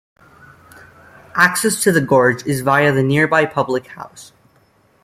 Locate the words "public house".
3.45-4.33